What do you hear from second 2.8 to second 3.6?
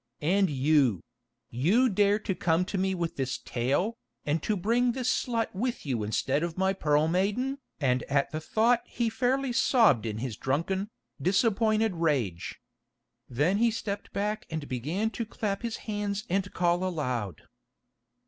with this